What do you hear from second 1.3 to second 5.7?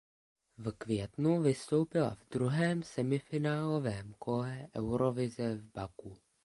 vystoupila v druhém semifinálovém kole Eurovize v